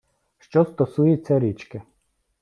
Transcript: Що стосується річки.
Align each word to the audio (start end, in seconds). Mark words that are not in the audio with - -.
Що 0.39 0.65
стосується 0.65 1.39
річки. 1.39 1.81